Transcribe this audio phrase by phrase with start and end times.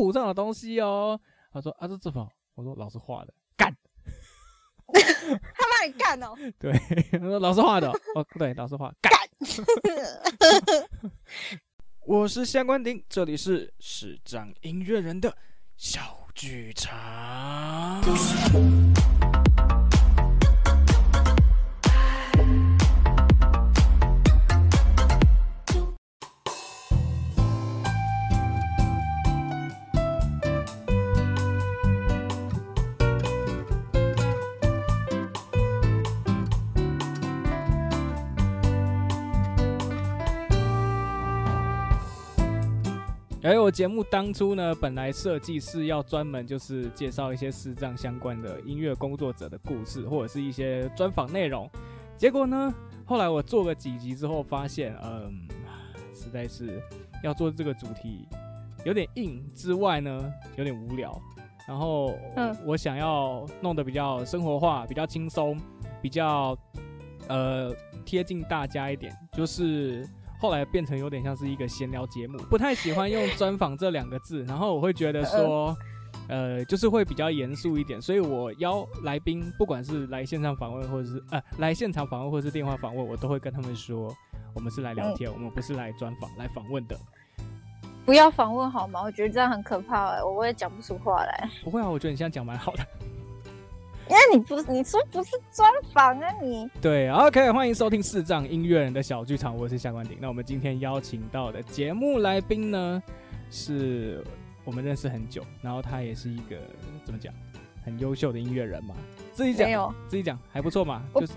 [0.00, 1.20] 谱上的东西哦。
[1.52, 2.26] 他说啊，这怎么？
[2.54, 3.70] 我说老师画的，干。
[4.92, 6.34] 他帮你干哦。
[6.58, 6.72] 对，
[7.12, 9.12] 他说老师画的哦，哦对，老师画干。
[12.06, 15.36] 我是夏关丁，这里是市长音乐人的
[15.76, 18.00] 小剧场。
[43.50, 51.68] 哎，我节目当初呢，本来设计是要专门就是介绍一些视障相关的音乐工作者的故事，或者是一些专访内容。
[52.16, 52.72] 结果呢，
[53.04, 55.48] 后来我做了几集之后，发现，嗯，
[56.14, 56.80] 实在是
[57.24, 58.24] 要做这个主题
[58.84, 61.20] 有点硬，之外呢，有点无聊。
[61.66, 62.16] 然后，
[62.64, 65.60] 我想要弄得比较生活化，比较轻松，
[66.00, 66.56] 比较
[67.26, 67.74] 呃
[68.04, 70.08] 贴近大家一点，就是。
[70.40, 75.76] 后来变成有点像是一个闲聊节目，不太喜欢用专访这两个字，然后我会觉得说，
[76.28, 84.10] 呃，就是会比较严肃一点，所以我邀来宾，不管是来现场访问，或者是呃来现场访问，或者是电话访问，我都会跟他们说，
[84.54, 86.96] 我们是来聊天，嗯、我们不是来专访、来访问的。
[88.06, 89.02] 不要访问好吗？
[89.02, 91.50] 我觉得这样很可怕哎，我也讲不出话来。
[91.62, 92.86] 不会啊，我觉得你现在讲蛮好的。
[94.10, 96.68] 因为你不是你说不是专访啊你？
[96.82, 100.18] 对，OK，欢迎收听视障音乐人的小剧场，我是夏关鼎。
[100.20, 103.00] 那我们今天邀请到的节目来宾呢，
[103.52, 104.24] 是
[104.64, 106.56] 我们认识很久，然后他也是一个
[107.04, 107.32] 怎么讲，
[107.84, 108.96] 很优秀的音乐人嘛。
[109.32, 111.32] 自己讲，自己讲还不错嘛，就是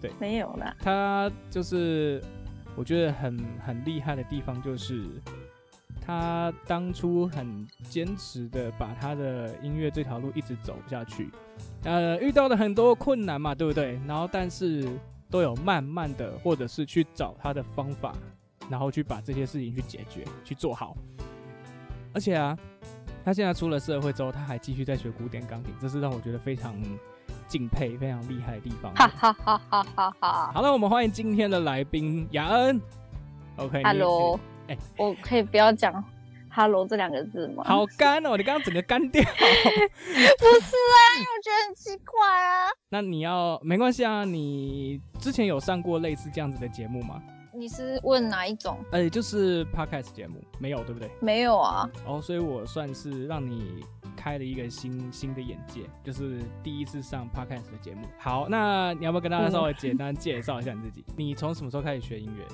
[0.00, 0.76] 对，没有啦。
[0.78, 2.22] 他就是
[2.76, 5.02] 我觉得很很厉害的地方就是。
[6.08, 11.28] 他当初很坚持的把他的音乐这条路一直走下去，
[11.84, 14.00] 呃，遇到了很多困难嘛，对不对？
[14.06, 14.88] 然后但是
[15.28, 18.14] 都有慢慢的，或者是去找他的方法，
[18.70, 20.96] 然后去把这些事情去解决，去做好。
[22.14, 22.56] 而且啊，
[23.22, 26.74] 他现在出了社会之后，他还继续在学古典钢琴，这是让我觉得非常
[27.46, 28.94] 敬佩、非常厉害的地方。
[28.94, 30.52] 哈哈哈哈哈哈！
[30.54, 32.80] 好了，我们欢迎今天的来宾雅恩。
[33.56, 34.40] OK，Hello。
[34.96, 36.02] 我可以不要讲
[36.50, 37.62] “hello” 这两个字吗？
[37.64, 39.22] 好干哦，你刚刚整个干掉。
[39.24, 42.68] 不是啊，我觉得很奇怪啊。
[42.88, 47.22] 那你要没关系啊，你之前有上过类似这样子的节目吗？
[47.54, 48.78] 你是问哪一种？
[48.92, 51.10] 呃、欸，就是 podcast 节目，没有对不对？
[51.20, 51.90] 没有啊。
[52.06, 53.84] 哦，所以我算是让你
[54.16, 58.06] 开了一个新新的眼界，就是第一次上 podcast 的节目。
[58.16, 61.04] 好，那你要不要跟大家稍微简单介绍一下你自己？
[61.08, 62.44] 嗯、你从什么时候开始学音乐？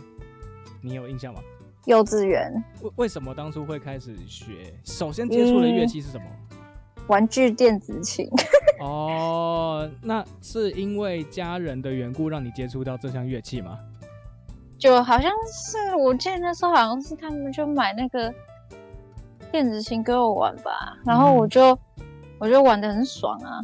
[0.81, 1.41] 你有印象吗？
[1.87, 2.53] 幼稚园。
[2.83, 4.75] 为为什么当初会开始学？
[4.85, 6.25] 首先接触的乐器是什么？
[6.51, 6.57] 嗯、
[7.09, 8.29] 玩具电子琴。
[8.81, 13.79] 哦，那是因为家人的缘故让你接触到这项乐器吗？
[14.79, 18.35] 就好像是，我记得那时候好像是他们就买那个
[19.51, 22.05] 电子琴给我玩吧，然后我就、嗯、
[22.39, 23.63] 我就玩的很爽啊。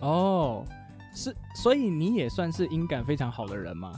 [0.00, 0.64] 哦，
[1.14, 3.92] 是，所以你也算是音感非常好的人吗？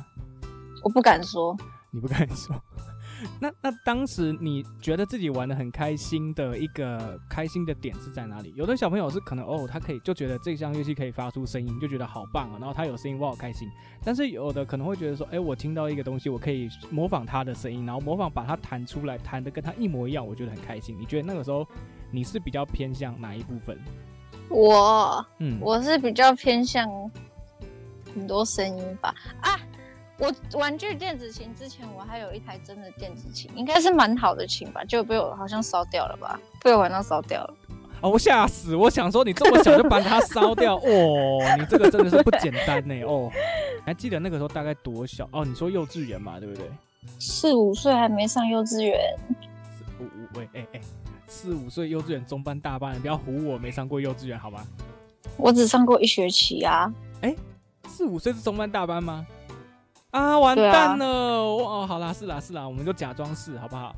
[0.85, 1.57] 我不敢说。
[1.91, 2.57] 你不敢说。
[3.41, 8.53] 那那当时你觉得自己玩得很开心的一个开心的点是在哪里？
[8.57, 13.69] 有的小朋友是可能哦，他可以就觉得这项乐器可以发出声音，就觉得好棒啊，然后他有声音，我好开心。
[14.05, 20.97] 但是有的可能会觉得说，哎，我听到一个东西，我可以模仿他的声音，然后模仿把它弹出来，弹的跟他一模一样，我觉得很开心。
[20.99, 21.67] 你觉得那个时候
[22.11, 23.79] 你是比较偏向哪一部分？
[24.49, 26.89] 我，嗯，我是比较偏向
[28.15, 29.15] 很多声音吧。
[29.41, 29.59] 啊。
[30.23, 37.55] 我玩具电子琴之前，我还有一台真的电子琴，应该是蛮好的琴吧，就被我好像烧掉了吧，被我玩到烧掉了。
[38.03, 38.77] 哦，我吓死！
[38.77, 43.03] 我想说你这么小就把它烧掉， 哦，你这个真的是不简单呢。
[43.03, 43.29] 哦，
[43.85, 45.29] 还记得那个时候大概多小？
[45.33, 46.71] 哦，你说幼稚园嘛，对不对？
[47.19, 48.97] 四五岁还没上幼稚园。
[49.29, 50.81] 四五五喂，哎哎，
[51.27, 54.65] 四五岁幼稚园中班大班，你不要唬我，没上过幼稚园好吗？
[55.37, 56.93] 我只上过一学期啊。
[57.23, 57.35] 哎，
[57.89, 59.27] 四五岁是中班大班吗？
[60.13, 61.07] 啊，完蛋了！
[61.07, 63.97] 哦、啊，好啦，是啦，是啦，我们就假装是，好不好？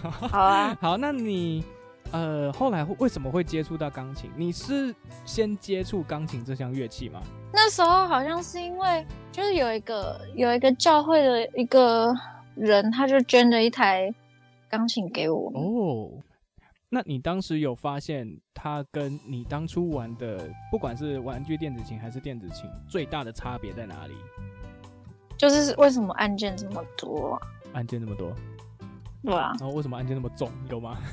[0.00, 1.64] 好啊， 好，那你
[2.12, 4.30] 呃，后来为什么会接触到钢琴？
[4.36, 7.20] 你是先接触钢琴这项乐器吗？
[7.52, 12.14] 那时候好像是因为就是有一个有一个教会的一个
[12.54, 14.14] 人，他就捐了一台
[14.68, 15.50] 钢琴给我。
[15.52, 16.10] 哦，
[16.88, 24.14] 那你当时有发现他跟你当初玩的，不管是玩具电子琴还是电子琴，最大的差别在哪里？
[25.36, 27.40] 就是为什么按键这么多啊？
[27.74, 28.32] 按键这么多，
[29.22, 29.52] 对啊。
[29.60, 30.50] 然后为什么按键那么重？
[30.70, 30.96] 有吗？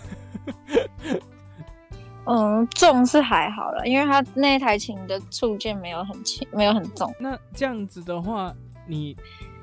[2.25, 7.13] 嗯，重是还好了，因为他那台琴的触键没有很轻，没有很重。
[7.19, 8.55] 那这样子的话，
[8.87, 9.13] 你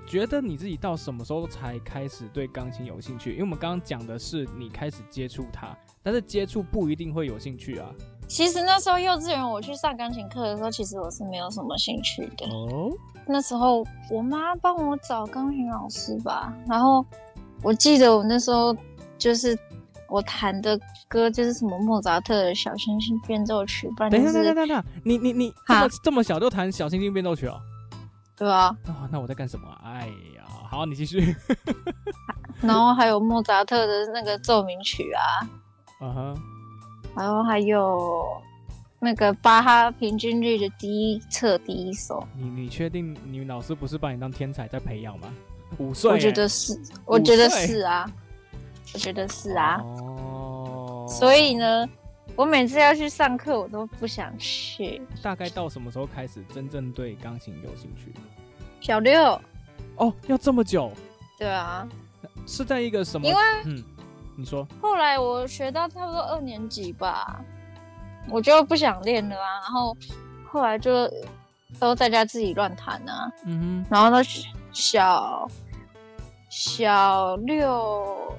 [0.06, 3.30] 觉得你自己到什么时候才开始对钢琴有兴趣？
[3.30, 7.88] 因为我们刚刚讲的是你开始接触它，但是接触不一定会有兴趣啊。
[8.28, 12.46] 其实那时候幼稚园我去上钢琴课的时候，其实我是没有什么兴趣的。
[12.48, 12.92] 哦。
[13.26, 17.04] 那时候我妈帮我找钢琴老师吧，然后
[17.62, 18.76] 我记得我那时候
[19.18, 19.58] 就是
[20.08, 20.78] 我弹的
[21.08, 23.88] 歌就是什么莫扎特的小星星变奏曲。
[23.96, 27.60] 不然就是、等一下，等一下，等一下，你你你这么这么小就弹小星星变奏曲哦？
[28.36, 28.76] 对啊。
[28.86, 29.68] 哦，那我在干什么？
[29.84, 31.36] 哎呀，好，你继续。
[32.60, 35.22] 然后还有莫扎特的那个奏鸣曲啊。
[36.00, 36.36] 嗯哼。
[37.16, 38.24] 然后还有
[39.02, 42.22] 那个巴哈平均率的第一册第一首。
[42.36, 45.32] 你你确定你老师不是把你当天才在培养吗？
[45.78, 46.10] 五岁？
[46.10, 48.10] 我觉得是，我觉得是啊，
[48.92, 49.80] 我觉得是啊。
[49.82, 51.06] 哦。
[51.08, 51.88] 所以呢，
[52.36, 55.00] 我每次要去上课，我都不想去。
[55.22, 58.12] 大概到什么时候开始真正对钢琴有兴趣？
[58.80, 59.40] 小六。
[59.96, 60.92] 哦，要这么久？
[61.38, 61.88] 对啊。
[62.46, 63.26] 是在一个什么？
[63.26, 63.82] 因为嗯。
[64.36, 67.44] 你说，后来我学到差不多二年级吧，
[68.30, 69.60] 我就不想练了啊。
[69.62, 69.96] 然后
[70.50, 71.10] 后来就
[71.78, 73.30] 都在家自己乱弹啊。
[73.44, 73.86] 嗯哼。
[73.90, 74.22] 然后呢，
[74.72, 75.48] 小
[76.48, 78.34] 小六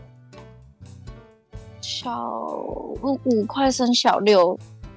[1.82, 2.30] 小
[3.02, 4.50] 五五快升小六，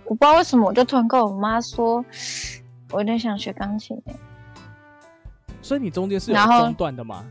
[0.04, 2.04] 我不知道为什么，我就突然跟我妈说，
[2.90, 4.14] 我有点想学钢琴欸。
[5.62, 7.24] 所以你中间是有中断的吗？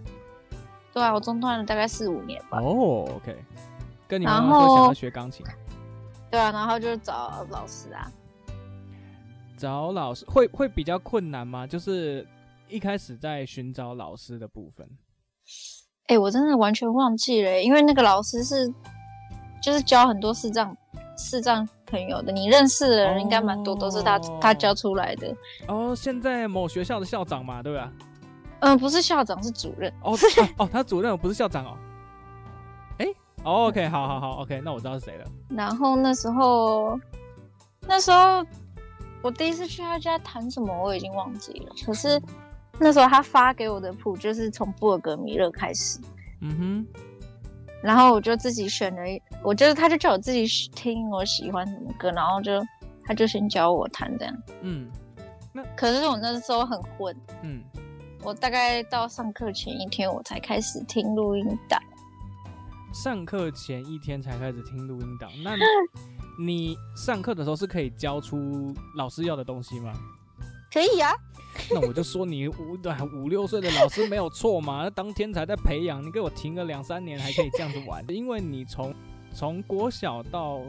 [0.92, 2.60] 对啊，我中断了大概四五年吧。
[2.60, 3.36] 哦、oh，OK。
[4.07, 5.45] 跟你妈妈说想要学钢琴。
[6.34, 8.12] 对啊，然后就是找老师啊。
[9.56, 11.68] 找老师会会比较困难吗？
[11.68, 12.28] 就是
[12.68, 14.84] 一开始在寻找老师的部分。
[16.08, 18.68] 哎、欸，我真的完全忘记了，因为那个老师是
[19.62, 20.76] 就是教很多视障
[21.16, 24.42] 视障朋友的，你认识的人应该蛮多，都是他、oh.
[24.42, 25.30] 他教出来的。
[25.68, 27.94] 哦、oh，现在某学校的校长嘛，对吧？
[28.62, 29.94] 嗯，不是校长，是主任。
[30.02, 30.18] 哦
[30.58, 31.78] 哦，他主任不是校长哦。
[33.44, 35.25] OK，好好好，OK，那我知道是谁了。
[35.50, 36.98] 然后那时候，
[37.81, 38.45] 那时候
[39.22, 41.75] 我第一次去他家弹什么，我已经忘记了。
[41.86, 42.22] 可是
[42.80, 46.00] 那时候他发给我的谱就是从布尔格米勒开始。
[46.42, 46.88] 嗯哼。
[47.81, 52.66] 然后我就自己选了一，我就是他就叫我自己听我喜欢什么歌，然后就
[53.04, 54.34] 他就先教我弹这样。
[54.62, 54.89] 嗯。
[55.51, 57.13] 那可是我那时候很混。
[57.42, 57.62] 嗯。
[58.24, 61.78] 我大概到上课前一天，我才开始听录音带。
[62.94, 65.56] 上课前一天才开始听录音档，那
[66.38, 69.92] 你，上课的时候是可以交出老师要的东西吗？
[70.72, 71.12] 可以、啊。
[71.72, 78.94] 那我就说你五对五六岁的老师没有错嘛， 那当天才在培养，你给我停个两三年还可以这样子玩，因为你从
[79.34, 80.62] 从国小到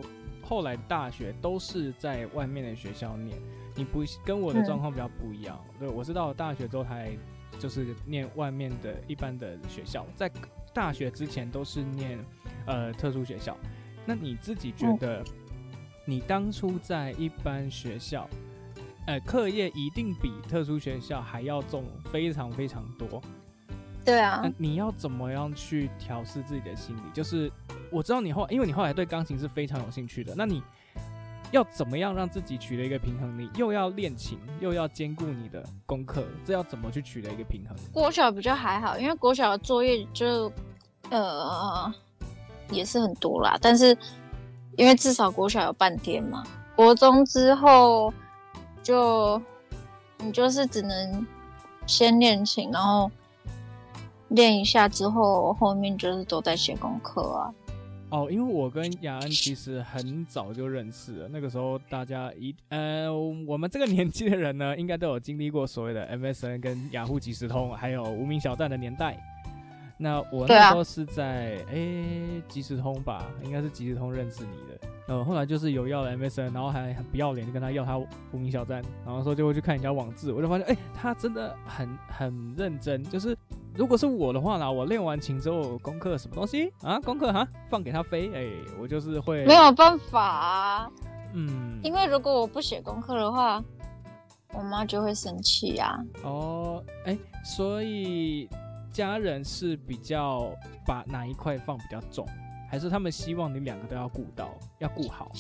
[0.42, 3.38] 后来大学都是在外面的学校念，
[3.74, 5.62] 你不跟我的状况比较不一样。
[5.74, 7.14] 嗯、对，我是到了大学之后才
[7.58, 10.30] 就是念外面的一般的学校，在。
[10.74, 12.18] 大学之前都是念，
[12.66, 13.56] 呃，特殊学校。
[14.04, 15.24] 那你自己觉得，
[16.04, 18.28] 你当初在一般学校，
[19.06, 23.22] 呃，课业一定比特殊学校还要重，非常非常多。
[24.04, 24.40] 对啊。
[24.42, 27.00] 那你要怎么样去调试自己的心理？
[27.14, 27.50] 就是
[27.90, 30.62] 我知道你后，因为你后来对钢琴是非常有兴趣的，那你
[31.50, 33.38] 要怎么样让自己取得一个平衡？
[33.38, 37.76] 你又要练琴，又要兼顾你的功课，这要怎么去取得一个平衡？
[37.92, 40.50] 国小比较还好，因为国小的作业就。
[41.10, 41.92] 呃，
[42.70, 43.96] 也是很多啦，但是
[44.78, 46.42] 因为至少国小有半天嘛，
[46.74, 48.12] 国中之后
[48.82, 49.40] 就
[50.16, 51.26] 你就是只能
[51.86, 53.10] 先练琴，然后
[54.28, 57.52] 练一下之后，后面就是都在写功课啊。
[58.14, 69.18] 哦，因为我跟雅恩其实很早就认识了，那个时候大家一呃，我们这个年纪的人呢，应该都有经历过所谓的 MSN 跟雅虎即时通，还有无名小站的年代。
[69.96, 74.88] 那我那时候是在诶、啊，即时通吧，应该是即时通认识你的。
[75.08, 83.02] 呃，后来就是有要了 MSN，然后还很不要脸，就跟他要他无名小站，然后说就会去看人家网志，我就发现哎，他真的很很认真。
[83.02, 83.36] 就是
[83.76, 88.50] 如果是我的话呢，我练完琴之后功课什么东西啊，功课哈放给他飞，哎，
[88.80, 90.90] 我就是会没有办法啊，
[91.32, 93.62] 嗯，因为如果我不写功课的话，
[94.52, 95.98] 我妈就会生气呀。
[96.22, 98.48] 哦，哎，所以。
[98.94, 100.52] 家人是比较
[100.86, 102.24] 把哪一块放比较重，
[102.70, 105.32] 还是他们希望你两个都要顾到，要顾好？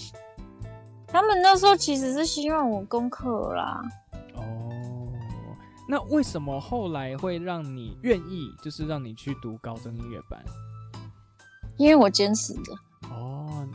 [1.06, 3.80] 他们那时候其实是希望我功课啦。
[5.84, 10.42] 哦，那为什么后来会让你愿意，就是让你去读高中音乐班？
[11.76, 12.72] 因为我坚持的。
[13.10, 13.66] 哦，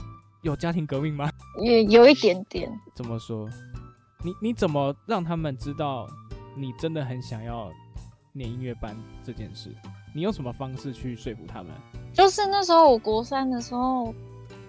[0.42, 1.30] 有家庭革命吗？
[1.62, 2.72] 也有一点点。
[2.96, 3.48] 怎么说？
[4.24, 6.08] 你你怎么让他们知道
[6.56, 7.72] 你真的很想要
[8.34, 9.74] 念音乐班这件事？
[10.14, 11.72] 你用什么方式去说服他们？
[12.14, 14.14] 就是那时候我国三的时候，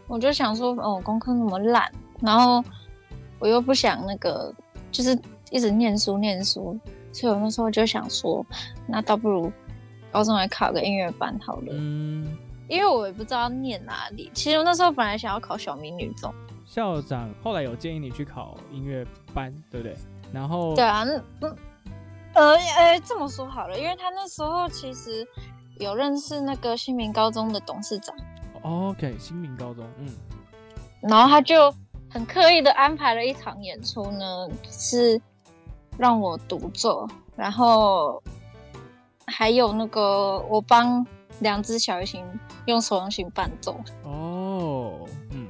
[0.06, 2.62] 我就想说，哦，功课那么烂，然后
[3.38, 4.54] 我又不想那个，
[4.92, 5.18] 就是
[5.50, 6.78] 一直念书念书，
[7.12, 8.44] 所以我那时候就想说，
[8.86, 9.52] 那倒不如
[10.10, 11.68] 高中来考个音乐班好了。
[11.72, 12.36] 嗯，
[12.68, 14.30] 因为我也不知道念哪里。
[14.34, 16.32] 其实我那时候本来想要考小明女中。
[16.66, 19.96] 校长后来有建议你去考音乐班，对不对？
[20.32, 21.48] 然后对啊，那那
[22.34, 25.26] 呃呃，这么说好了，因为他那时候其实。
[25.76, 28.14] 有认识那个新民高中的董事长
[28.60, 30.06] ，OK，新民高中，嗯，
[31.00, 31.74] 然后他就
[32.10, 35.18] 很刻意的安排了一场演出呢，是
[35.98, 38.22] 让我独奏，然后
[39.26, 41.06] 还有那个我帮
[41.40, 42.24] 两只小提琴
[42.66, 43.78] 用手风琴伴奏。
[44.02, 45.48] 哦，嗯，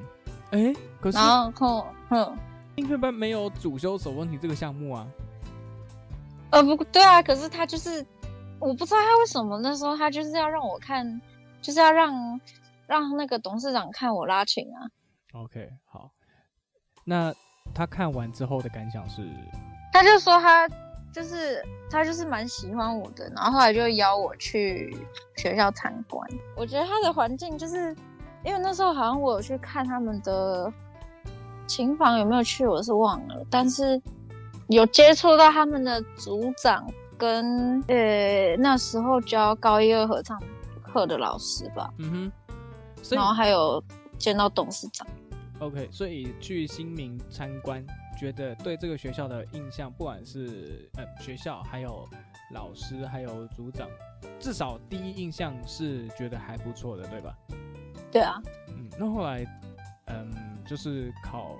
[0.51, 2.37] 哎，可是然后，哼，
[2.77, 5.07] 音乐班没有主修手风琴这个项目啊？
[6.51, 8.07] 呃，不对啊，可是他就是。
[8.63, 11.19] 我不知道他为什么那时候他就是要让我看，
[11.63, 12.39] 就是要让
[12.87, 14.85] 让那个董事长看我拉琴啊。
[15.33, 16.11] OK，好。
[17.03, 17.35] 那
[17.75, 19.27] 他看完之后的感想是？
[19.93, 20.69] 他就说他
[21.13, 24.97] 就是他就是蛮喜欢我的，然后后来就邀我去
[25.37, 26.29] 学校参观。
[26.57, 27.95] 我觉得他的环境就是
[28.45, 30.73] 因为那时候好像我有去看他们的
[31.67, 34.01] 琴房，有没有去我是忘了，但是
[34.69, 36.87] 有接触到他们的组长。
[37.21, 40.43] 跟呃、欸、那时候教高一二合唱
[40.83, 43.85] 课的老师吧，嗯哼，然后还有
[44.17, 45.07] 见到董事长。
[45.59, 47.85] OK，所以去新民参观，
[48.21, 52.07] 觉得对这个学校的印象，不管是呃学校，还有
[52.53, 53.89] 老师，还有组长，
[54.39, 57.35] 至少第一印象是觉得还不错的，对吧？
[58.12, 59.43] 对啊，嗯，那后来
[60.09, 60.31] 嗯
[60.67, 61.57] 就是考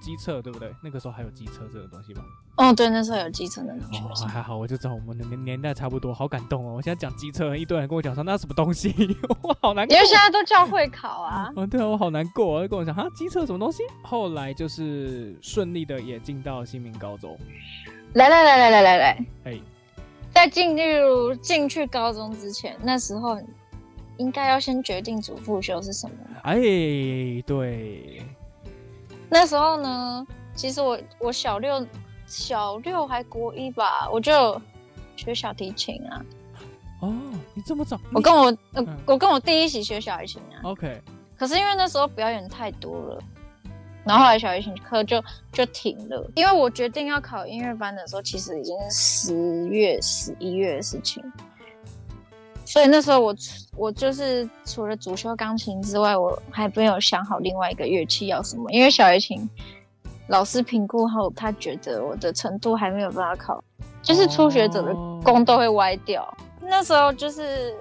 [0.00, 0.74] 机测，对不对？
[0.82, 2.22] 那个时候还有机测这个东西吗？
[2.56, 6.74] 哦，对，那时候有机车的哦，还好，我就知道我们的年年代差不多，好感动哦！
[6.76, 8.94] 我现在讲机车，一堆人跟我讲说那是什么东西，
[9.42, 9.94] 我好难过。
[9.94, 11.50] 因为现在都叫会考啊。
[11.56, 13.82] 嗯，对啊，我好难过，跟我讲哈，机车什么东西？
[14.02, 17.38] 后来就是顺利的也进到新民高中。
[18.14, 19.60] 来来来来来来来，哎，
[20.34, 23.38] 在进入进去高中之前，那时候
[24.18, 26.14] 应该要先决定主副修是什么。
[26.42, 26.56] 哎，
[27.46, 28.20] 对。
[29.30, 31.86] 那时候呢，其实我我小六。
[32.26, 34.62] 小六还国一吧，我就
[35.16, 36.24] 学小提琴啊。
[37.00, 37.12] 哦，
[37.54, 38.00] 你这么早？
[38.14, 38.56] 我跟我
[39.04, 40.62] 我跟我弟一起学小提琴啊。
[40.62, 41.02] OK。
[41.36, 43.18] 可是因为那时候表演太多了，
[44.04, 45.20] 然后后来小提琴课就
[45.50, 46.24] 就停了。
[46.36, 51.20] 因为我决定要考音乐班的时候，其实已经是十月、十一月的事情。
[52.70, 53.34] 所以那时候我
[53.76, 59.50] 我就是除了主修钢琴之外，我还没有想好另外一个乐器要什么，因为小提琴。
[60.28, 63.60] 老师评估后，他觉得我的程度还没有办法考，
[64.00, 66.22] 就是初学者的弓都会歪掉。
[66.22, 66.70] Oh.
[66.70, 67.74] 那时候就是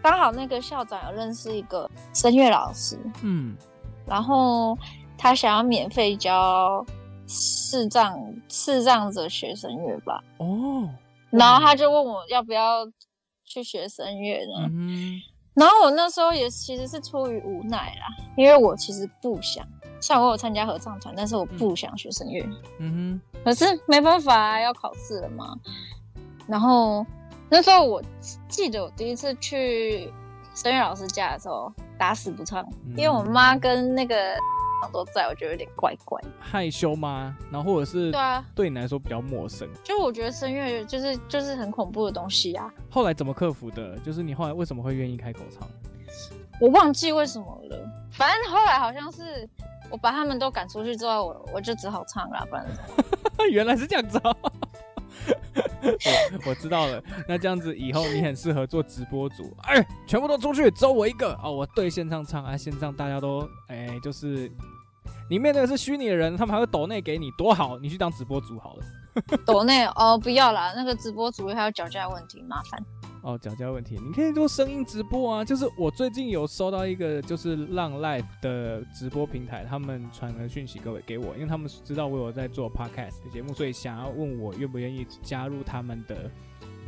[0.00, 3.56] 刚好那个校长有认识一个声乐老师，嗯，
[4.06, 4.78] 然后
[5.18, 6.86] 他想要免费教
[7.26, 8.16] 视障
[8.48, 10.22] 视障者学声乐吧。
[10.36, 10.88] 哦，oh.
[11.30, 12.86] 然后他就问我要不要
[13.46, 15.20] 去学声乐呢？Mm hmm.
[15.54, 19.66] 然后我那时候也其实是出于无奈啦，因为我其实不想。
[19.98, 22.44] 像我有参加合唱团，但是我不想学声乐。
[22.78, 25.56] 嗯哼，可是没办法啊，要考试了嘛。
[26.46, 27.06] 然后
[27.48, 28.02] 那时候我
[28.46, 30.12] 记得我第一次去
[30.54, 34.36] 声乐老师家的时候，打死不唱，嗯、因为我妈跟那个
[34.92, 36.20] 都在，我觉得有点怪怪。
[36.38, 37.36] 害羞吗？
[37.50, 39.68] 然后或者是对啊，对你来说比较陌生。
[39.82, 42.72] 就我觉得声乐就是就是很恐怖的东西啊。
[42.90, 43.98] 后来怎么克服的？
[43.98, 45.68] 就是你后来为什么会愿意开口唱？
[46.60, 47.90] 我忘记为什么了。
[48.10, 49.48] 反正后来好像是。
[49.88, 52.66] 我把他们都赶出去之后，我我就只好唱了，不然。
[53.52, 54.20] 原来是这样子。
[56.44, 59.56] 我 我知道了，那这样子以后你很适合做直播组。
[59.62, 61.50] 哎、全部都出去，只有我一个哦。
[61.50, 64.50] 我对线上唱啊，线上大家都哎、就是
[65.30, 68.82] 里面那个是虚拟的人，他们还会抖内给你，多好，你去当直播组好了。
[69.46, 72.82] 抖内哦，不要啦，那个直播组还有脚架问题，麻烦。
[73.26, 75.44] 哦，脚架问题，你可以做声音直播啊。
[75.44, 86.30] 就是我最近有收到一个，就是浪 life 的直播平台，他们传了讯息各位给我，因为他们知道我有在做 podcast 的节目，所以想要问我愿不愿意加入他们的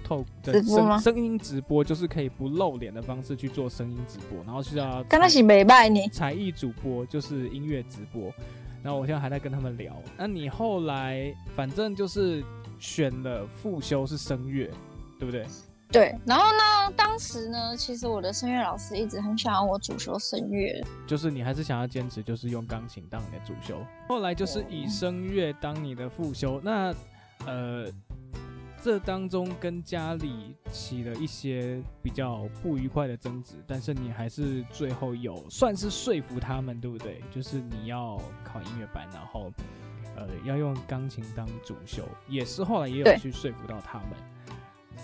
[0.05, 8.33] 透的声声音直播，就是可以不露脸的方式去做声音直播，然后是要刚开始没拜你才艺主播，就是音乐直播。
[8.81, 10.01] 然后我现在还在跟他们聊。
[10.17, 12.45] 那你后来反正就是
[12.79, 14.71] 选了复修是声乐，
[15.19, 15.45] 对不对？
[15.91, 23.83] 对，然后呢，当时呢，其实我的声乐老师一直很想要我主修声乐，就是你还是想要坚持，就是用钢琴当你的主修。
[24.07, 26.95] 后来就是以声乐当你的副修，那
[27.47, 27.91] 呃，
[28.83, 37.23] 这当中跟家里起了一些比较不愉快的争执，但是你还是最后有算是说服他们，对不对？
[37.31, 39.51] 就是你要考音乐班，然后
[40.17, 44.09] 呃要用钢琴当主修，也是后来也有去说服到他们。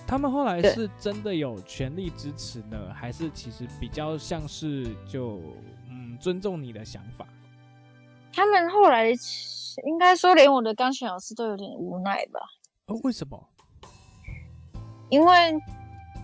[0.06, 5.40] 他们后来是真的有全力支持呢，还是其实比较像是就
[5.88, 7.26] 嗯尊重你的想法？
[8.32, 9.08] 他们后来
[9.86, 12.40] 应该说连我的钢琴老师都有点无奈吧？
[12.86, 13.48] 哦，为什么？
[15.08, 15.58] 因为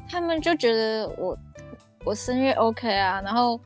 [0.09, 1.37] 他们就觉得我
[2.05, 3.59] 我声乐 OK 啊，然后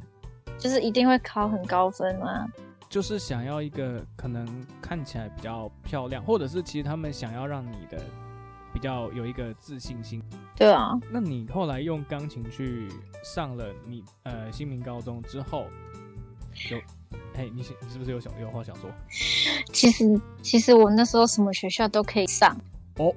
[0.58, 2.46] 就是一定会考很高分啊，
[2.88, 4.46] 就是想要一个可能
[4.80, 8.00] 看起来比较漂亮，或者是其实他们想要让你的。
[8.74, 10.20] 比较有一个自信心，
[10.56, 10.90] 对啊。
[11.08, 12.88] 那你后来用钢琴去
[13.22, 15.66] 上了你呃新民高中之后，
[16.70, 16.78] 有，
[17.36, 18.90] 哎，你你是不是有想有话想说？
[19.72, 22.54] 其实其实我那时候什么学校都可以上
[22.98, 23.14] 哦，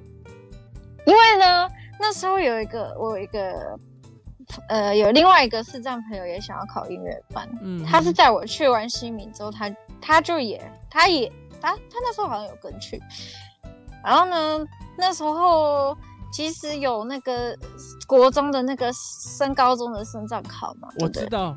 [1.04, 3.76] 因为呢那时候有一个我有一个
[4.68, 9.68] 呃有另外一个视障朋友也想要考音乐班，嗯，他是在我去完新民之后，他
[10.00, 11.28] 他就也他也
[11.60, 13.02] 他他那时候好像有跟去，
[14.04, 14.64] 然后呢。
[14.98, 15.96] 那时候
[16.32, 17.56] 其实有那个
[18.06, 21.56] 国中的那个升高中的升障考嘛，我知道。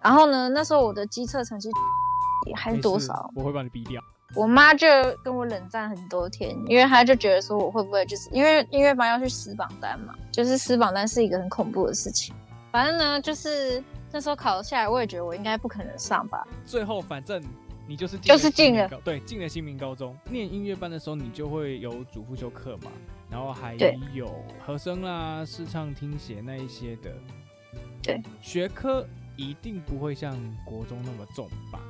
[0.00, 1.68] 然后呢，那时候我的机测成绩
[2.54, 3.28] 还是多少？
[3.34, 4.00] 我会把你逼掉。
[4.36, 4.86] 我妈就
[5.22, 12.34] 跟我冷战很多天，因为她就觉得说我会不会就是因为音乐班要去撕榜单嘛，就是撕榜单是一个很恐怖的事情。
[12.70, 13.82] 反正呢，就是
[14.12, 16.46] 那时候考下来，我也觉得我应该不可能上吧。
[16.64, 17.42] 最后反正。
[17.86, 20.16] 你就是就是进了，对，进了新民高中。
[20.30, 22.90] 念音乐班的时候，你就会有主副修课嘛，
[23.30, 23.76] 然后还
[24.12, 27.12] 有和声啦、视唱、听写那一些的。
[28.02, 31.80] 对，学科一定不会像国中那么重吧？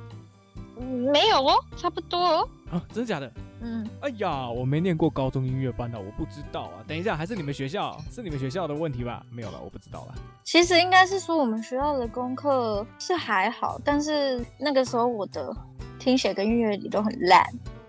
[0.77, 2.49] 嗯，没有哦，差不多哦。
[2.71, 3.31] 啊，真的假的？
[3.61, 3.89] 嗯。
[4.01, 6.83] 哎呀，我没念过高中音乐班的，我不知道啊。
[6.85, 9.25] 等一下，还是你们学校，是你们学校的问题吧？
[9.31, 10.15] 没有了，我不知道了。
[10.43, 15.55] 其实应该是说我们学校的功课是还好，但是那个时候我的。
[15.97, 17.43] 听写跟音乐理都很烂，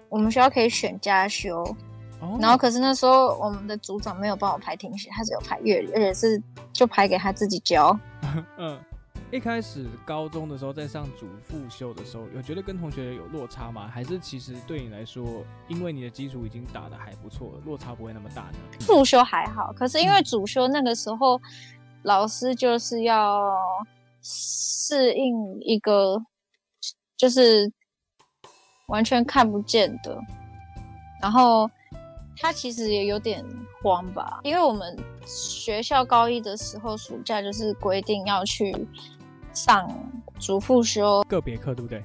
[0.08, 1.62] 我们学校可以选加修
[2.20, 2.40] ，oh.
[2.40, 6.42] 然后可是那时候我们的组长没有帮我排听写，他只有排乐理，而且是
[6.72, 7.98] 就排给他自己教。
[8.56, 8.78] 嗯，
[9.30, 13.88] 一开始高中的时候在上主副修的时候，有觉得跟同学有落差吗？
[13.92, 18.58] 还是其实对你来说，因为你的基础已经打的还不错了，落差不会那么大呢？
[18.80, 21.42] 副修还好，可是因为主修那个时候、嗯、
[22.04, 23.52] 老师就是要
[24.22, 26.22] 适应一个
[27.16, 27.70] 就是。
[28.86, 30.16] 完全看不见的，
[31.20, 31.68] 然后
[32.38, 33.44] 他其实也有点
[33.82, 38.86] 慌吧，因为我们学校高一的时候暑假就是规定要去
[39.52, 39.88] 上
[40.38, 42.04] 主副修个别课，对不对？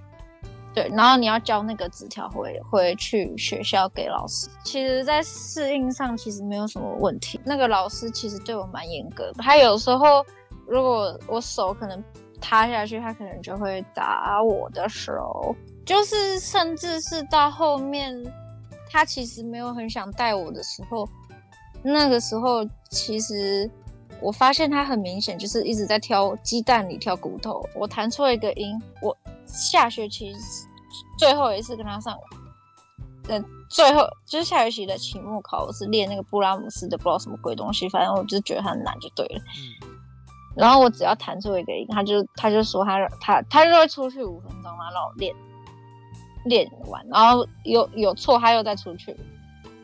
[0.74, 4.50] 对，然后你要交那个纸条回回去学校给老师。
[4.64, 7.38] 其实，在适应上其实没有什么问题。
[7.44, 10.26] 那个老师其实对我蛮严格的，他有时候
[10.66, 12.02] 如果我手可能
[12.40, 15.54] 塌下去，他可能就会打我的手。
[15.86, 18.16] 就是，甚至是到后面，
[18.90, 21.08] 他其实没有很想带我的时候，
[21.84, 23.70] 那个时候其实
[24.22, 27.68] 我发现他很明显就是一直在挑鸡蛋里挑骨头。
[27.76, 29.16] 我弹错一个音，我
[29.46, 30.34] 下学期
[31.18, 32.16] 最后一次跟他上，
[33.28, 39.42] 呃，最后就是下学期的期末考，我是练那个布拉姆斯的不知道什么鬼东西，反正我就觉得很难就对了。
[39.84, 39.90] 嗯。
[40.56, 45.36] 然后我只要弹错一个音，他就他就说他他他就会出去五分钟，然后让我练。
[46.46, 49.16] 练完，然后有有错，他又再出去，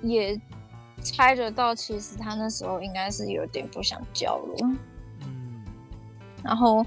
[0.02, 0.40] 也
[1.02, 4.56] 猜得到，其实他那时候应该是有点不想教了。
[5.22, 5.64] 嗯，
[6.44, 6.84] 然后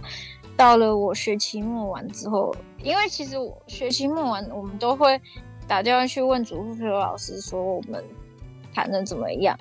[0.57, 2.53] 到了我学期末完之后，
[2.83, 5.21] 因为其实我学期末完，我们都会
[5.69, 8.05] 打电话去问主副修老师说我们
[8.75, 9.57] 弹的怎么样。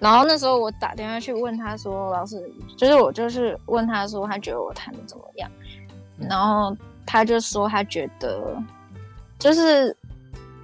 [0.00, 5.48] 然后那时候我打电话去问他说，老师，就是我就是问他说，他觉得我弹的怎么样，
[6.18, 6.76] 然后。
[7.06, 8.62] 他就说他觉得，
[9.38, 9.96] 就是，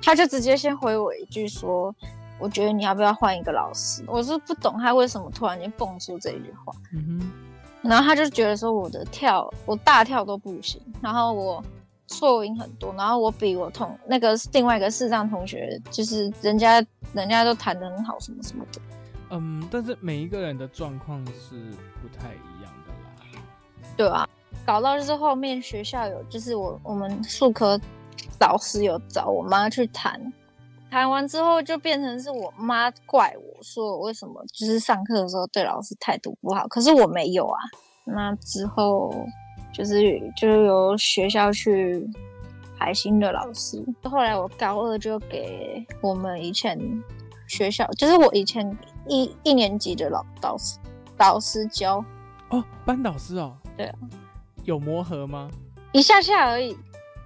[0.03, 1.95] 他就直接先回我一句说，
[2.39, 4.05] 我觉得你要不要换一个老师？
[4.07, 6.73] 我是不懂他为什么突然间蹦出这一句话。
[6.93, 7.33] 嗯哼。
[7.83, 11.63] 然后他就觉得说我的跳，我大跳都不行，然后我
[12.09, 18.81] 错音很多，然后我比我同那个另外一个视障同学，就是人家人家都弹得很好，什么什么的。
[19.31, 21.71] 嗯，但是每一个人的状况是
[22.03, 23.41] 不太一样的啦。
[23.97, 24.29] 对啊。
[24.67, 27.81] 搞到就是后面学校有，就是我我们数科
[28.41, 30.21] 老师有找我妈去谈，
[30.91, 37.59] 谈完之后就变成是我妈怪我说我为什么就是上课的时候对老师态度不好，可是我没有啊。
[38.05, 39.15] 那之后
[39.73, 42.05] 就是就由学校去
[42.77, 46.77] 海星的老师，后来我高二就给我们以前
[47.47, 48.77] 学校，就是我以前
[49.07, 50.79] 一一年级的老导师
[51.17, 52.05] 导师教。
[52.51, 53.57] 哦，班导师哦。
[53.77, 53.99] 对啊。
[54.67, 55.51] 有磨合吗？
[55.93, 56.77] 一下下而已。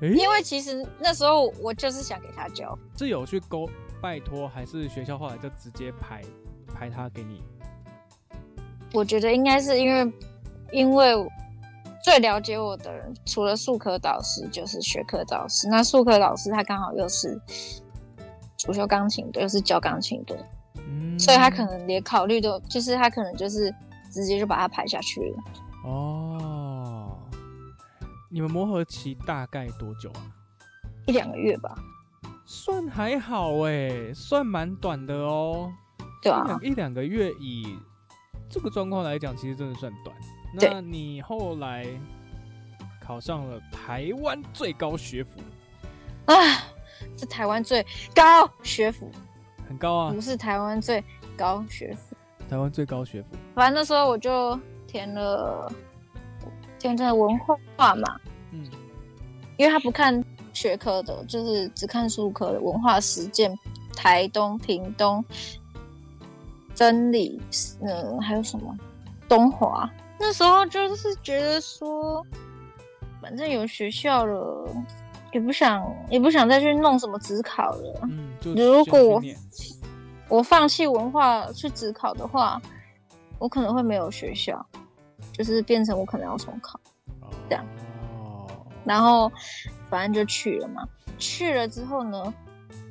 [0.01, 3.69] 因为其实那时候我就是想给他教，是有去勾
[4.01, 6.23] 拜托，还是学校后来就直接排
[6.73, 7.43] 排他给你？
[8.95, 10.13] 我觉得应该是因为，
[10.73, 11.15] 因为
[12.03, 15.69] 最了解我的人，除了数科导师就是学科导师。
[15.69, 17.39] 那数科老师他刚好又是
[18.57, 20.35] 主修钢琴的，又是教钢琴的，
[20.77, 23.71] 嗯，所以他可能连考虑都，就是他可能就是
[24.11, 25.37] 直接就把他排下去了。
[25.85, 26.30] 哦。
[28.33, 30.23] 你们磨合期大概多久啊？
[31.07, 31.77] 一两个月吧，
[32.47, 35.73] 算还好哎，算蛮短的哦。
[36.23, 37.77] 对啊，一两个月以
[38.49, 40.17] 这个状况来讲，其实真的算短。
[40.55, 41.85] 那你后来
[43.03, 45.41] 考上了台湾最高学府
[46.27, 46.35] 啊？
[47.17, 49.11] 是台湾最高学府，
[49.67, 50.13] 很高啊？
[50.13, 51.03] 不是台湾最
[51.37, 52.15] 高学府，
[52.49, 53.29] 台湾最高学府。
[53.57, 55.73] 反正那时候我就填了。
[56.81, 58.19] 填的文化嘛，
[58.51, 58.69] 嗯，
[59.57, 63.57] 因为他不看学科的，就是只看术科的文化实践，
[63.95, 65.25] 台东、屏东、
[66.75, 67.41] 真理，
[67.83, 68.75] 嗯，还有什么
[69.29, 69.89] 东华？
[70.19, 72.25] 那时候就是觉得说，
[73.21, 74.69] 反正有学校了，
[75.33, 78.01] 也不想也不想再去弄什么指考了。
[78.05, 79.23] 嗯，如果我
[80.29, 82.61] 我放弃文化去指考的话，
[83.39, 84.65] 我可能会没有学校。
[85.33, 86.79] 就是变成我可能要重考，
[87.49, 87.65] 这样，
[88.85, 89.31] 然后
[89.89, 90.87] 反正就去了嘛。
[91.19, 92.35] 去了之后呢，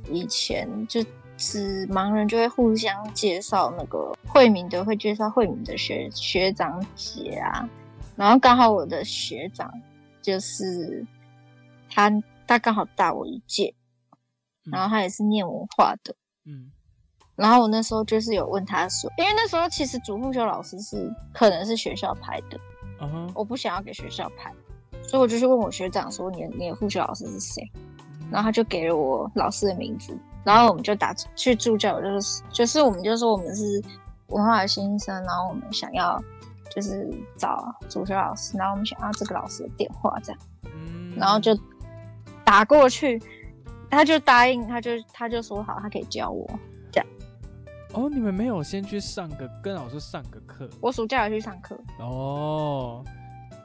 [0.10, 1.04] 以前就
[1.38, 7.68] 是盲人就会互相介绍那个慧敏的，会介绍慧敏的学学长姐啊。
[8.16, 9.72] 然后刚好我的学长
[10.22, 11.06] 就是
[11.90, 12.12] 他，
[12.46, 13.74] 他刚好大我一届，
[14.66, 16.16] 然后他也是念文化的，
[16.46, 16.72] 嗯。
[17.40, 22.60] 然后我那时候就是有问他说，因为那时候其实主副修老师是可能是学校排的
[23.00, 23.32] ，uh huh.
[23.34, 24.54] 我不想要给学校排，
[25.02, 27.64] 所以我就去问我学长说，你的你的副修老师是谁？
[28.30, 33.82] 然后他就给了我老师的名字，然后我们就打去助教，就是就是我们就说我们是
[34.28, 36.22] 文化的新生，然后我们想要
[36.70, 40.42] 就是找主修老师，然后我们想要这个老师的电话这样，
[41.16, 41.58] 然后就
[42.44, 43.18] 打过去，
[43.90, 46.46] 他就答应，他就他就说好，他可以教我。
[47.94, 50.70] 哦，你们没有先去上个跟老师上个课？
[50.80, 51.76] 我暑假有去上课。
[52.00, 53.04] 哦，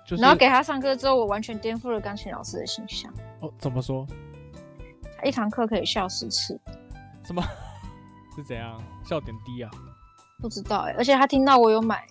[0.07, 3.13] 就是，然后给他上课之后，我完全颠覆了钢琴老师的形象。
[3.41, 4.07] 哦，怎么说？
[5.19, 6.59] 他一堂课可以笑十次。
[7.25, 7.43] 什么？
[8.35, 8.83] 是怎样？
[9.05, 9.71] 笑点低啊？
[10.41, 10.97] 不知道哎、欸。
[10.97, 12.05] 而且他听到我有买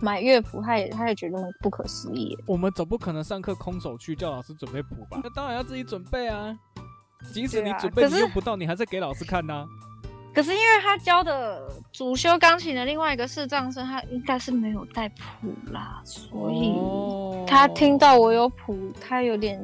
[0.00, 2.36] 买乐谱，他也他也觉得很不可思议。
[2.46, 5.20] 我们总不可能上课空手去叫老师准备谱吧？
[5.22, 6.58] 那当然要自己准备啊。
[7.34, 9.66] 即使你准备、啊、你用不到，你还是给老师看呐、啊。
[10.34, 16.74] 可是因为他教的主修钢琴的另外一个视障生，他应该是没有带谱啦，所以
[17.46, 19.60] 他听到我有谱，他有点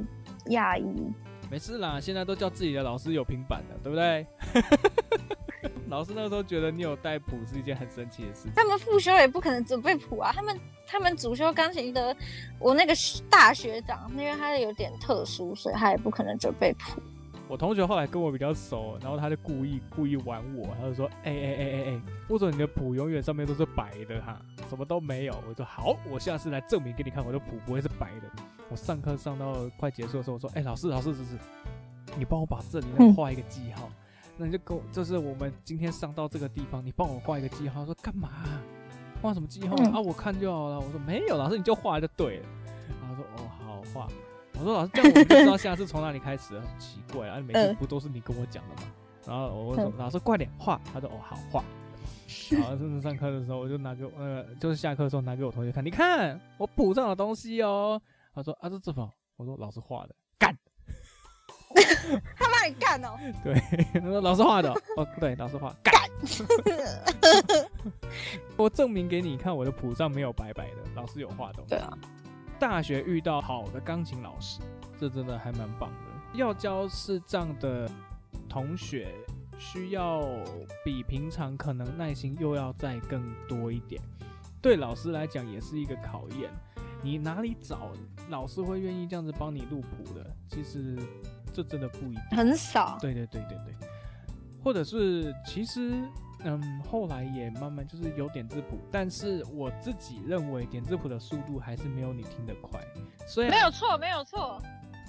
[0.46, 1.12] 讶异。
[1.50, 4.26] 没事啦，现在都叫自己的老师有平板了，对不对？
[5.88, 8.52] 老师那时候觉得你有带谱是一件很神奇的事情。
[8.56, 12.16] 他们副修也不可能准备谱啊，他们他们主修钢琴的，
[12.58, 12.92] 我那个
[13.30, 17.00] 大学长，因为他有点特殊，所以他也不可能准备谱。
[17.46, 31.22] 我同学后来跟我比较熟，然后他就故意故意玩我，他就说：“哎哎哎哎哎，为什么你的谱永远上面都是白的哈，什么都没有。”我说：“好，我下次来证明给你看，我的谱不会是白的。”我上课上到快结束的时候，我说：“哎，老师老师，老师，
[32.16, 38.30] 你帮我把这里面画一个记号，嗯、那你就跟我，就是我们今天上到这个地方，你帮我画一个记号。”他说：“干嘛？
[39.20, 40.00] 画什么记号、嗯、啊？
[40.00, 42.46] 我看就好了。”我说：“没有，老师你就画就对了。”
[43.02, 44.08] 然后他说：“哦，好画。”
[44.58, 46.62] 我说老师，这样我们就知道下次 从哪里开始了。
[46.62, 48.88] 很奇怪啊，每次不都是你跟我讲的吗？
[49.26, 51.64] 然后我说老师快点画，他说哦好画。
[52.50, 58.00] 然后甚至上课的时候，我就拿给呃，就是下课的时候拿给我同学看，你看我谱上的东西哦。
[58.34, 59.10] 他说啊这这么？
[59.36, 60.56] 我说老师画的，干。
[62.36, 63.16] 他骂你干哦？
[63.42, 63.54] 对，
[63.94, 65.94] 他说老师画的哦，对，老师画干。
[68.56, 71.70] 我证明给你看，我的谱上没有白白的，老师有画东西。
[71.70, 71.98] 对啊。
[72.58, 74.60] 大学遇到好的钢琴老师，
[74.98, 76.38] 这真的还蛮棒的。
[76.38, 77.90] 要教视障的
[78.48, 79.08] 同学，
[79.58, 80.22] 需要
[80.84, 84.00] 比平常可能耐心又要再更多一点。
[84.62, 86.50] 对老师来讲也是一个考验。
[87.02, 87.92] 你哪里找
[88.30, 90.24] 老师会愿意这样子帮你录谱的？
[90.48, 90.96] 其实
[91.52, 92.96] 这真的不一定，很少。
[93.00, 93.88] 对对对对对。
[94.62, 96.00] 或者是其实
[96.44, 102.80] 嗯，后来也慢慢就是有点字谱，但是我自己认为点字谱的速度还是没有你听得快，
[103.26, 104.60] 所以没有错，没有错。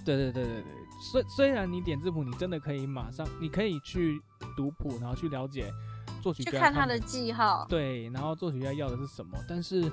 [0.04, 0.71] 对对对对对，
[1.12, 4.19] 虽虽然你点字谱，你真的可以马上，你可以去
[4.56, 5.71] 读谱，然后去了解
[6.21, 9.91] 作曲家去看他的记号，对，然后作曲家要的是什么，但是。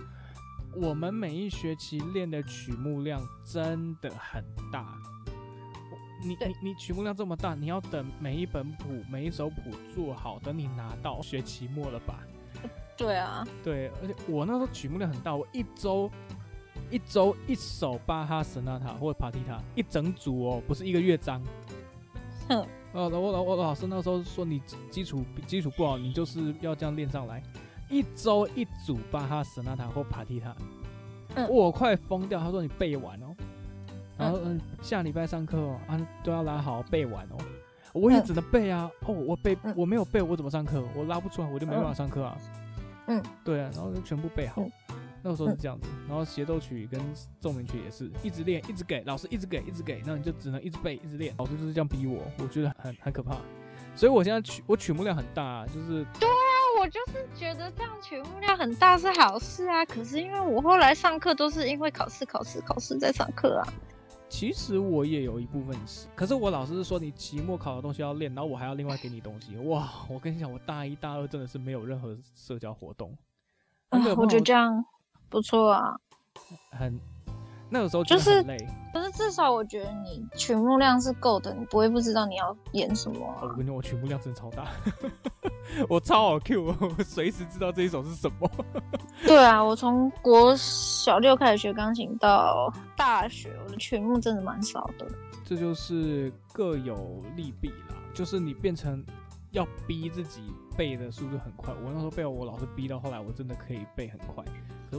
[0.75, 4.99] 我们每一学期练的曲目量真的很大，
[6.23, 9.57] 你你你曲目量这么大，你要等每一本谱、每一首谱
[9.95, 12.21] 做好，等你拿到学期末了吧？
[12.97, 16.11] 对啊，对，而且我那时候曲目量很大，我一周
[16.91, 21.43] 一周一首巴哈神纳塔或者帕蒂塔一整组哦，不是一个乐章。
[22.49, 22.59] 哼，
[22.93, 27.43] 哦，我我我老师那时候说你基础基础不好，你就是要这样练上来。
[27.89, 30.55] 一周一组巴哈神纳塔或帕蒂塔，
[31.35, 32.41] 嗯、我快疯掉。
[32.41, 33.32] 他说你背完哦，
[34.19, 37.37] 然后嗯，下礼拜上课哦，啊都要拉好背完哦。
[37.93, 40.83] 我也只能背啊，哦我背我没有背，我怎么上课？
[40.95, 42.37] 我拉不出来，我就没办法上课啊。
[43.07, 44.65] 嗯，对啊，然后就全部背好。
[45.25, 47.01] 那个时候是这样子，然后协奏曲跟
[47.39, 51.35] 奏鸣曲也是一直练，一直给老师，一直给，一直给，那你就只能一直背，一直练。
[51.39, 53.37] 老师就是这样逼我，我觉得很很可怕。
[53.95, 56.33] 所以我现在曲我曲目量很大，啊，就是对啊。
[56.81, 63.69] 我就是觉得这样曲目量很大是好事啊，可是因为我后来上课都是因为考试、考试、考试在上课啊。
[64.33, 69.55] 其实我也有一部分是，可是我老师是说你期末考的东西要练，然后我还要另外给你东西。
[69.59, 73.15] 哇， 我跟你讲，我大一、大二真的是没有任何社交活动。
[73.91, 74.83] 啊，我觉得这样
[75.29, 75.95] 不错啊。
[76.71, 76.99] 很。
[77.73, 78.59] 那个时候就是累，
[78.93, 83.41] 可是至少我觉得你曲目量是够的，你不会不知道你要演什么、啊。
[83.41, 84.67] 我跟你讲，我曲目量真的超大，
[85.89, 88.51] 我超好 Q，我随时知道这一首是什么。
[89.25, 95.07] 对啊，我从国小六开始学钢琴到大学，我的曲目真的蛮少的。
[95.43, 99.03] 这就是各有利弊啦，就是你变成
[99.51, 101.73] 要逼自己背的速度很快。
[101.73, 104.45] 我那时候被我老师逼到后来，我真的可以背很快。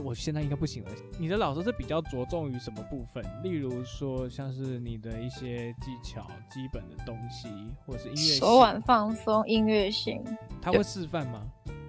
[0.00, 0.90] 我现在应该不行了。
[1.18, 3.24] 你的老师是比较着重于什么部分？
[3.42, 7.48] 例如说，像是你的一些技巧、基本的东西，
[7.86, 10.22] 或者是音乐手腕放松、音乐性。
[10.60, 11.46] 他会示范吗？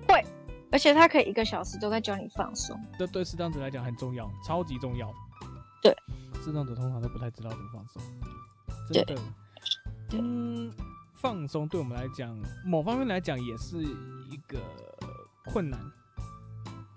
[0.07, 0.23] 会，
[0.71, 2.79] 而且他可以一个小时都在教你放松。
[2.97, 5.11] 这对视障者来讲很重要，超级重要。
[5.81, 5.95] 对，
[6.43, 8.01] 视障者通常都不太知道怎么放松。
[8.91, 9.15] 真的。
[10.11, 10.71] 嗯，
[11.13, 14.59] 放松对我们来讲，某方面来讲也是一个
[15.45, 15.79] 困难。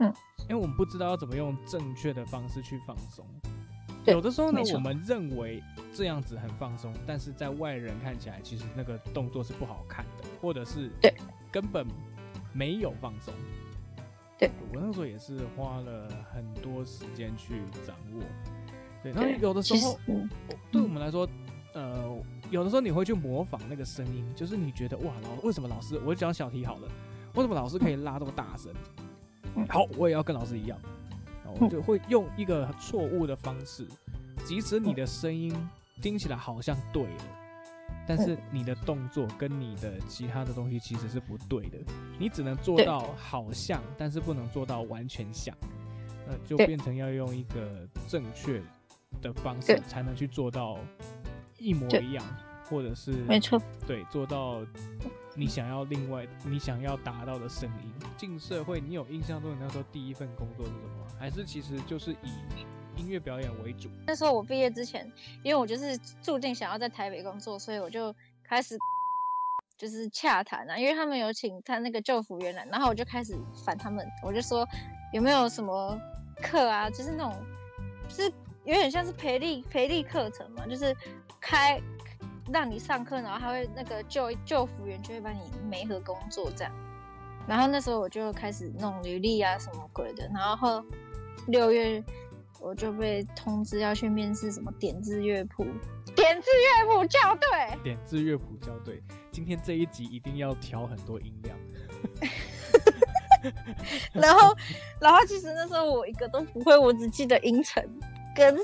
[0.01, 0.13] 嗯。
[0.49, 3.25] 因为我们不知道要怎么用正确的方式去放松，
[4.07, 11.15] 有的时候呢，我们认为这样子很放松，但是在外人看起来，其实那个动作是不好看的，或者是对
[11.53, 11.87] 根本
[12.55, 13.35] 没有放松。
[14.39, 18.23] 对，我那时候也是花了很多时间去掌握。
[19.03, 19.99] 对，然后有的时候，
[20.73, 21.29] 对我们来说，
[21.75, 22.17] 呃，
[22.51, 26.89] 有的时候你会去模仿那个声音，就是你觉得哇，老为什么老师，我讲小题好了，
[27.35, 28.73] 为什么老师可以拉这么大声？
[29.67, 30.79] 好，我也要跟老师一样，
[31.59, 33.87] 我就会用一个错误的方式，
[34.45, 35.55] 即使你的声音
[36.01, 37.25] 听起来好像对了，
[38.07, 41.79] 但是你的动作跟你的其他的东西其实是不对的，
[42.19, 45.55] 你只能做到好像，但是不能做到完全像，
[46.27, 48.63] 那，就变成要用一个正确
[49.21, 50.79] 的方式才能去做到
[51.59, 52.25] 一模一样，
[52.69, 54.61] 或者是没错，对，做到。
[55.39, 61.07] 你想要另外你想要达到的声音，进社会，你有印象中你那时候第一份工作是什么？
[61.17, 63.89] 还是其实就是以音乐表演为主？
[64.05, 65.09] 那时候我毕业之前，
[65.45, 68.77] 因为我就是注定想要在台北工作，所以我就开始
[69.79, 74.67] 就是洽谈啊，因为他们有请他那个救服员来，然后我就开始烦他们，我就说
[75.13, 75.97] 有没有什么
[76.43, 77.33] 课啊，就是那种，
[78.09, 78.23] 就是
[78.65, 80.93] 有点像是培力培力课程嘛，就是
[81.41, 81.81] 开。
[82.53, 86.73] 让你上课，然后他会那个救救服员就会帮你媒合工作这样，
[87.47, 90.83] 然后那时候我就开始弄履历啊什么鬼的，然后
[91.47, 92.03] 六月
[92.61, 95.65] 我就被通知要去面试什么点字乐谱，
[96.17, 101.57] 点字乐谱校对，点字乐谱校对，今天这一集一定要调很多音量，
[104.13, 104.57] 然后
[105.01, 107.83] 然后其实那时候我一个都不会，我只记得音程
[108.35, 108.59] 跟。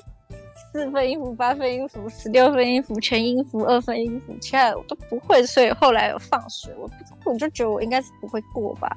[0.74, 6.90] 四分音符、八分音符、十六分音符、全音符、二分音符，其他的我都不会，所以后来有放水，我
[7.24, 8.88] 我就觉得我应该是不会过吧，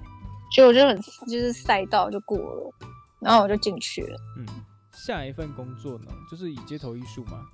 [0.55, 2.73] 所以我就很就是赛道就过了，
[3.19, 4.17] 然后我就进去了。
[4.39, 4.45] 嗯，
[4.91, 7.45] 下一份工作呢，就是以街头艺术吗？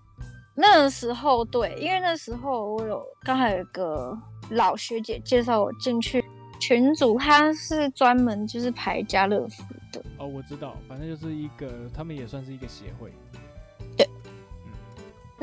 [0.56, 4.18] 那时候对，因为那时候我有刚好有一个
[4.52, 6.24] 老学姐介绍我进去
[6.62, 10.02] 群组，他是专门就是排家乐福的。
[10.18, 13.12] 哦，我知道，反正就是一个，他们也算是一个协会。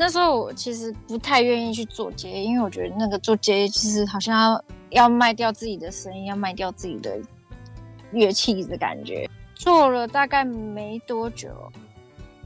[0.01, 4.65] 那时候我其实不太愿意去做街，因为我觉得那个做街其实好像要
[5.03, 7.21] 要卖掉自己的声音，要卖掉自己的
[8.11, 9.29] 乐器的感觉。
[9.55, 11.51] 做了大概没多久，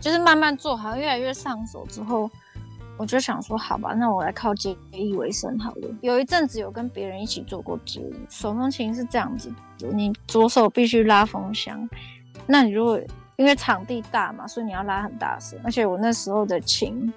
[0.01, 2.29] 就是慢慢做好像，越来越上手之后，
[2.97, 5.89] 我就想说，好吧，那我来靠接艺为生好了。
[6.01, 9.49] 有一阵子有跟别人一起做过接，手风琴是这样子，
[9.93, 11.89] 你左手必须拉风箱，
[12.49, 13.01] 那你如果
[13.37, 17.13] 因为场地大嘛，所以你要拉很大声，而且我那时候的琴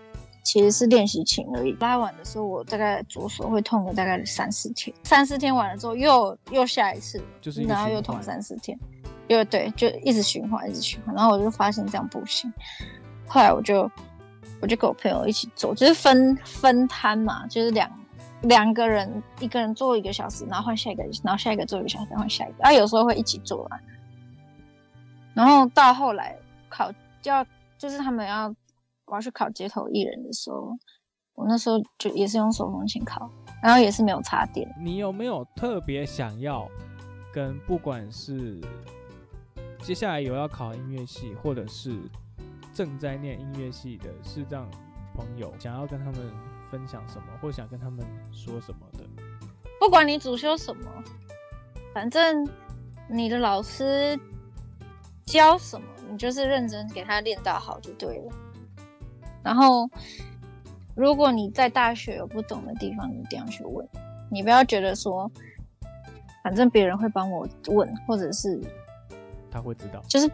[0.48, 8.80] 其实是练习琴而已，拉完的时候我大概左手会痛个大概三四天，三四天完了之后又又下一次，就是然后又痛三四天。
[9.28, 12.50] 因为对，就一直循环，一直循环，然后我就发现这样不行。
[13.28, 13.92] 后来我就，
[14.62, 17.92] 我就跟我朋友一起做，就是分分摊嘛，就是两
[18.44, 22.56] 两个人，一个人做一个小时，然后换下一个，然后下一个做一个小时，换下一个。
[22.60, 23.82] 然后有时候会一起做完。
[25.34, 26.34] 然后到后来
[26.70, 26.90] 考
[27.22, 27.46] 就要，
[27.78, 28.56] 就是他们要
[29.08, 30.70] 我要去考街头艺人的时候，
[31.34, 33.30] 我那时候就也是用手风琴考，
[33.64, 34.68] 然后也是没有插电。
[34.82, 36.70] 你有没有特别想要
[37.34, 38.62] 跟不管是
[39.82, 42.00] 接下来有要考音乐系，或者是
[42.74, 44.70] 正在念音乐系的视障
[45.16, 46.32] 朋友，想要跟他们
[46.70, 49.06] 分享什么，或想跟他们说什么的？
[49.80, 50.92] 不管你主修什么，
[51.94, 52.46] 反正
[53.10, 54.20] 你的老师
[55.26, 58.34] 教什么，你就是认真给他练到好就对了。
[59.48, 59.90] 然后，
[60.94, 63.88] 如果你在大学有不懂的地方，你一定要去问，
[64.30, 65.32] 你不要觉得说，
[66.44, 68.60] 反正别人会帮我问，或者是。
[69.50, 70.30] 他会知道，就是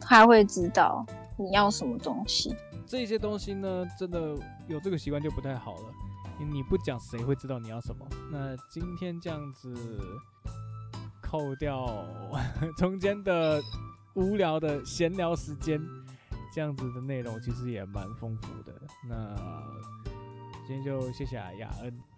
[0.00, 1.04] 他会知道
[1.36, 2.56] 你要什么东西。
[2.86, 4.34] 这些东西呢，真的
[4.66, 5.82] 有这个习惯就不太好了。
[6.38, 8.06] 你不讲，谁会知道你要什么？
[8.32, 9.74] 那今天这样子
[11.20, 12.02] 扣掉
[12.78, 13.60] 中间的
[14.14, 15.78] 无聊的闲聊时间，
[16.54, 18.72] 这样子的内容其实也蛮丰富的。
[19.08, 19.34] 那
[20.64, 22.13] 今天就谢谢雅恩。